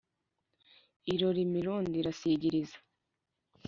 [1.13, 2.77] Irora imirundi irasigiriza